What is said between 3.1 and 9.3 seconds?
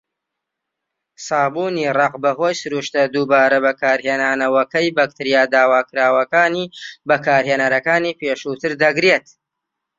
دووبارە بەکارهێنانەوەکەی، بەکتریا داواکراوەکانی بەکارهێنەرەکانی پێشووتر دەگرێت.